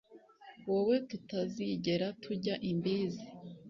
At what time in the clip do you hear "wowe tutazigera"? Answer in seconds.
0.69-2.07